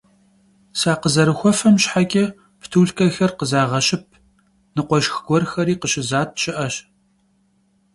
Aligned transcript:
Sakhızerıxuefem 0.79 1.75
şheç'e 1.83 2.25
ptulhç'exer 2.61 3.31
khızağeşıp; 3.37 4.05
nıkhueşşx 4.75 5.17
guerxeri 5.27 5.73
khışızat 5.81 6.29
şı'eş. 6.41 6.75